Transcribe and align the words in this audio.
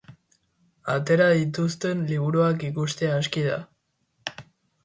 Atera 0.93 1.27
dituzten 1.41 2.01
liburuak 2.13 2.65
ikustea 2.71 3.15
aski 3.21 3.45
da. 3.49 3.63